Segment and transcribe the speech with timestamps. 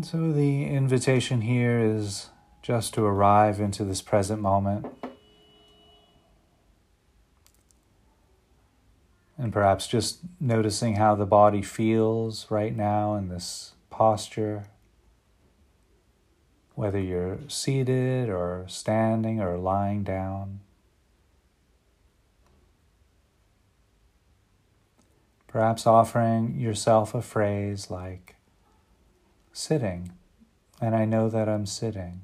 [0.00, 2.30] And so the invitation here is
[2.62, 4.86] just to arrive into this present moment.
[9.36, 14.64] And perhaps just noticing how the body feels right now in this posture,
[16.74, 20.60] whether you're seated or standing or lying down.
[25.46, 28.36] Perhaps offering yourself a phrase like,
[29.60, 30.12] sitting,
[30.80, 32.22] and I know that I'm sitting.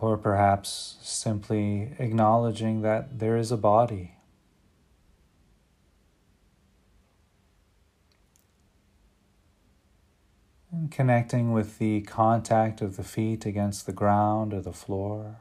[0.00, 4.16] Or perhaps simply acknowledging that there is a body.
[10.72, 15.36] And connecting with the contact of the feet against the ground or the floor.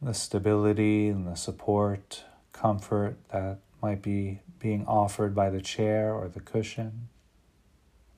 [0.00, 6.28] The stability and the support, comfort that might be being offered by the chair or
[6.28, 7.08] the cushion,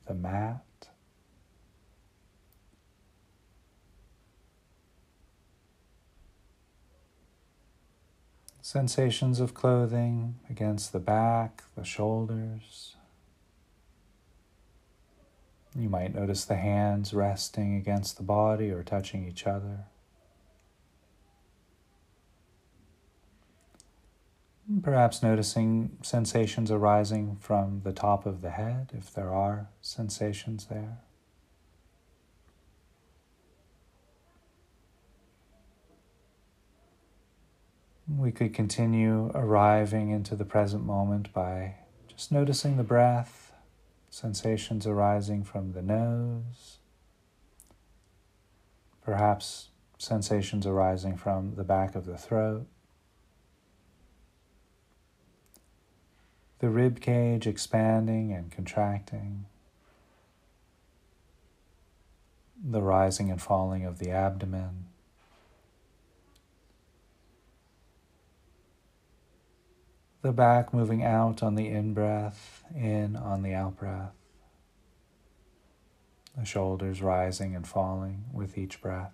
[0.07, 0.63] the mat.
[8.61, 12.95] Sensations of clothing against the back, the shoulders.
[15.75, 19.85] You might notice the hands resting against the body or touching each other.
[24.79, 30.99] Perhaps noticing sensations arising from the top of the head, if there are sensations there.
[38.07, 41.75] We could continue arriving into the present moment by
[42.07, 43.51] just noticing the breath,
[44.09, 46.77] sensations arising from the nose,
[49.03, 52.67] perhaps sensations arising from the back of the throat.
[56.61, 59.45] The rib cage expanding and contracting,
[62.63, 64.85] the rising and falling of the abdomen.
[70.21, 74.13] The back moving out on the in breath, in on the out breath.
[76.37, 79.13] The shoulders rising and falling with each breath.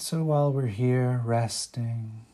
[0.00, 2.24] So while we're here resting,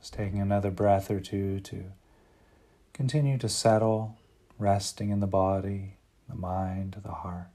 [0.00, 1.92] just taking another breath or two to
[2.92, 4.18] continue to settle,
[4.58, 5.98] resting in the body,
[6.28, 7.50] the mind, the heart.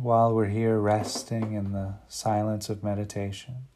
[0.00, 3.66] While we're here resting in the silence of meditation.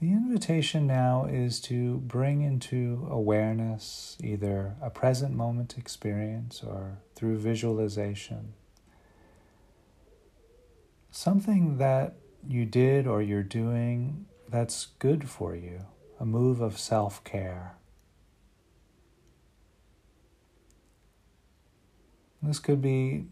[0.00, 7.38] The invitation now is to bring into awareness either a present moment experience or through
[7.38, 8.54] visualization
[11.12, 12.14] something that
[12.48, 15.82] you did or you're doing that's good for you,
[16.18, 17.76] a move of self care.
[22.42, 23.26] This could be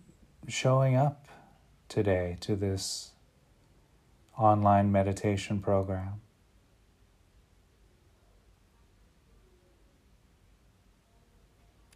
[0.48, 1.28] showing up
[1.88, 3.10] today to this
[4.38, 6.20] online meditation program.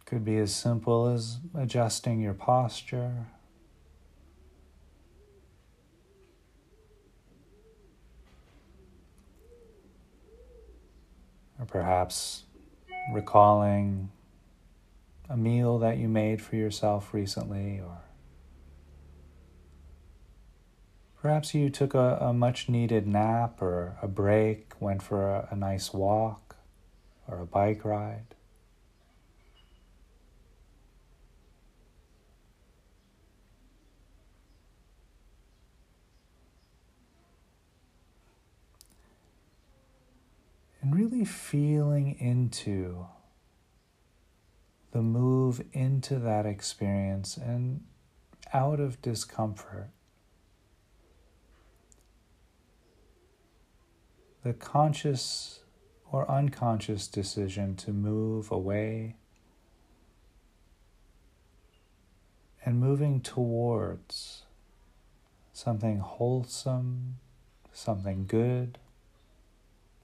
[0.05, 3.25] Could be as simple as adjusting your posture.
[11.59, 12.43] Or perhaps
[13.11, 14.11] recalling
[15.27, 18.04] a meal that you made for yourself recently or
[21.25, 25.55] Perhaps you took a, a much needed nap or a break, went for a, a
[25.55, 26.55] nice walk
[27.27, 28.35] or a bike ride.
[40.79, 43.07] And really feeling into
[44.91, 47.83] the move into that experience and
[48.53, 49.89] out of discomfort.
[54.45, 55.61] the conscious
[56.11, 59.15] or unconscious decision to move away
[62.63, 64.43] and moving towards
[65.51, 67.15] something wholesome,
[67.73, 68.77] something good,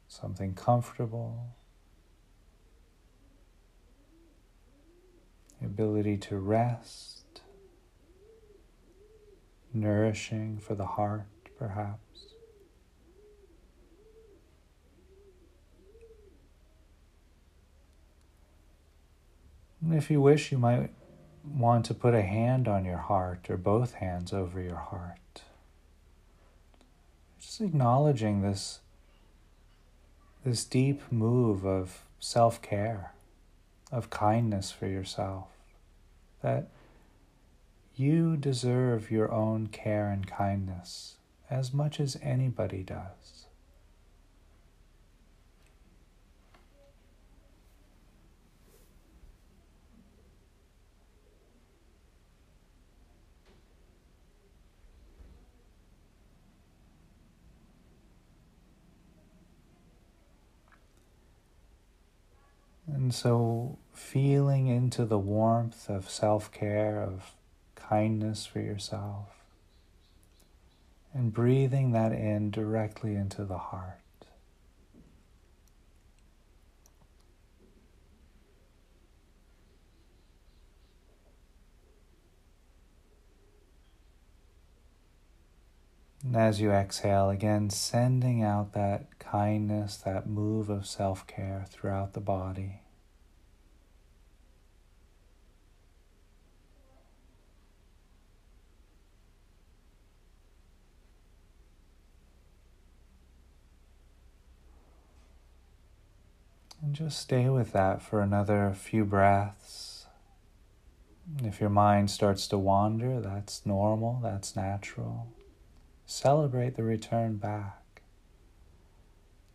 [0.07, 1.53] something comfortable.
[5.59, 7.41] The ability to rest,
[9.71, 11.27] nourishing for the heart,
[11.59, 12.30] perhaps.
[19.89, 20.91] If you wish, you might
[21.43, 25.43] want to put a hand on your heart or both hands over your heart.
[27.39, 28.79] Just acknowledging this,
[30.45, 33.13] this deep move of self care,
[33.91, 35.47] of kindness for yourself,
[36.43, 36.67] that
[37.95, 41.15] you deserve your own care and kindness
[41.49, 43.45] as much as anybody does.
[63.11, 67.35] And so, feeling into the warmth of self care, of
[67.75, 69.43] kindness for yourself,
[71.13, 73.99] and breathing that in directly into the heart.
[86.23, 92.13] And as you exhale, again, sending out that kindness, that move of self care throughout
[92.13, 92.79] the body.
[106.81, 110.07] And just stay with that for another few breaths.
[111.43, 115.27] If your mind starts to wander, that's normal, that's natural.
[116.07, 118.01] Celebrate the return back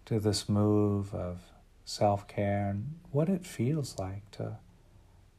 [0.05, 1.40] to this move of
[1.84, 4.58] self care and what it feels like to,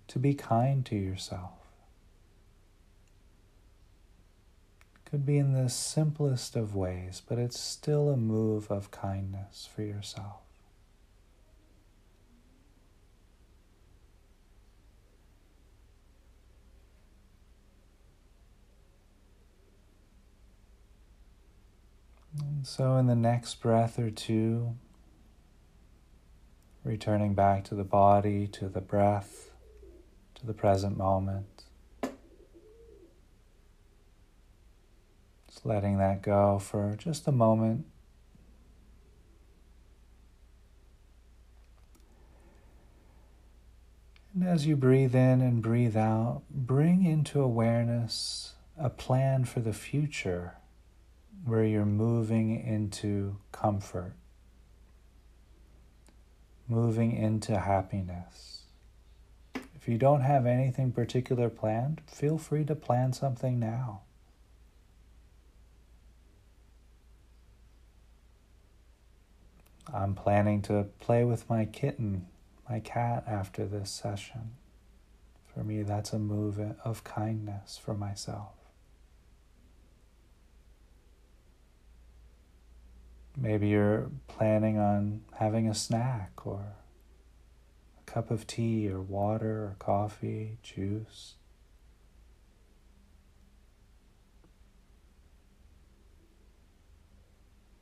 [0.09, 1.53] to be kind to yourself.
[5.05, 9.83] Could be in the simplest of ways, but it's still a move of kindness for
[9.83, 10.46] yourself.
[22.63, 24.75] So, in the next breath or two,
[26.83, 29.51] returning back to the body, to the breath,
[30.35, 31.65] to the present moment.
[35.47, 37.85] Just letting that go for just a moment.
[44.33, 49.73] And as you breathe in and breathe out, bring into awareness a plan for the
[49.73, 50.53] future
[51.45, 54.13] where you're moving into comfort,
[56.67, 58.63] moving into happiness.
[59.75, 64.01] If you don't have anything particular planned, feel free to plan something now.
[69.93, 72.27] I'm planning to play with my kitten,
[72.69, 74.51] my cat, after this session.
[75.45, 78.56] For me, that's a move of kindness for myself.
[83.39, 86.73] Maybe you're planning on having a snack or
[87.99, 91.35] a cup of tea or water or coffee, juice.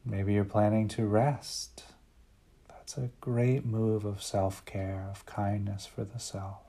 [0.03, 1.85] Maybe you're planning to rest.
[2.67, 6.64] That's a great move of self care, of kindness for the self.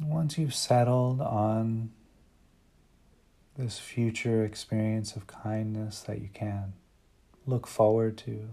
[0.00, 1.90] Once you've settled on
[3.56, 6.72] this future experience of kindness that you can
[7.46, 8.48] look forward to,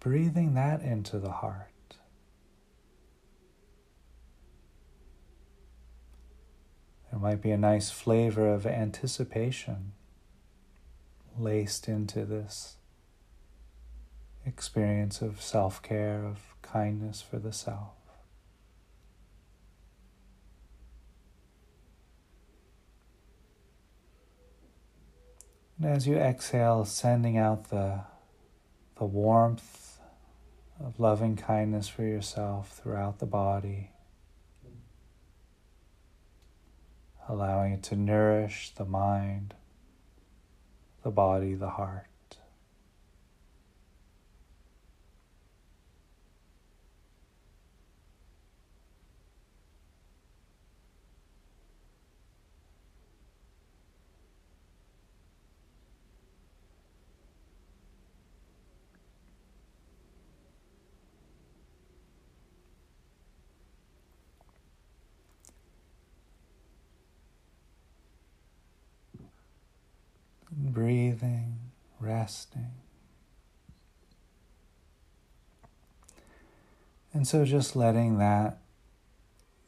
[0.00, 1.96] breathing that into the heart.
[7.10, 9.92] There might be a nice flavor of anticipation
[11.38, 12.76] laced into this
[14.46, 18.03] experience of self care, of kindness for the self.
[25.84, 28.00] And as you exhale, sending out the,
[28.96, 29.98] the warmth
[30.80, 33.90] of loving kindness for yourself throughout the body,
[37.28, 39.52] allowing it to nourish the mind,
[41.02, 42.06] the body, the heart.
[70.56, 71.56] breathing,
[72.00, 72.70] resting.
[77.12, 78.58] And so just letting that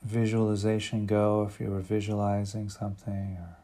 [0.02, 3.56] visualization go if you were visualizing something or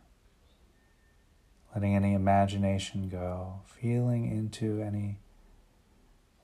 [1.75, 5.19] letting any imagination go, feeling into any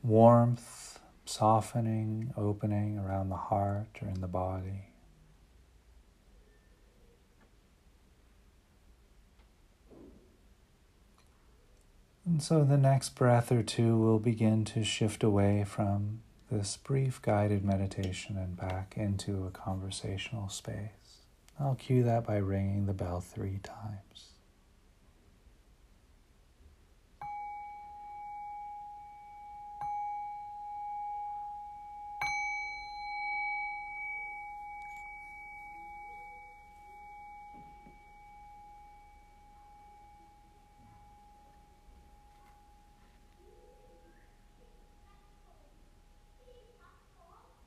[0.02, 4.88] warmth, softening, opening around the heart or in the body.
[12.28, 16.20] And so the next breath or two will begin to shift away from
[16.52, 21.22] this brief guided meditation and back into a conversational space.
[21.58, 24.27] I'll cue that by ringing the bell three times.